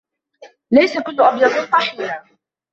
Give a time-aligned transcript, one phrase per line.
[0.71, 2.23] ليس كل أبيض طحيناً.